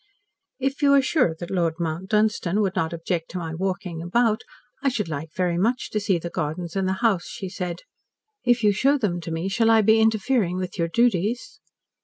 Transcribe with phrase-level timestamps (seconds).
[0.57, 4.41] "If you are sure that Lord Mount Dunstan would not object to my walking about,
[4.81, 7.81] I should like very much to see the gardens and the house," she said.
[8.43, 11.59] "If you show them to me, shall I be interfering with your duties?"